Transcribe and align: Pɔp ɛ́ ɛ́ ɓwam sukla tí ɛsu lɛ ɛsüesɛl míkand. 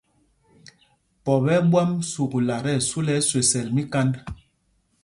Pɔp 1.23 1.45
ɛ́ 1.53 1.57
ɛ́ 1.59 1.65
ɓwam 1.71 1.91
sukla 2.11 2.55
tí 2.63 2.71
ɛsu 2.77 2.99
lɛ 3.05 3.13
ɛsüesɛl 3.19 3.67
míkand. 3.75 4.13